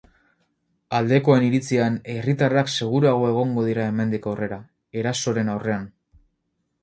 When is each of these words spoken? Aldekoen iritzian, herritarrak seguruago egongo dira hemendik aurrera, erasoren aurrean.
Aldekoen 0.99 1.43
iritzian, 1.47 1.99
herritarrak 2.13 2.71
seguruago 2.75 3.29
egongo 3.33 3.65
dira 3.67 3.85
hemendik 3.91 4.25
aurrera, 4.31 4.59
erasoren 5.03 5.53
aurrean. 5.57 5.85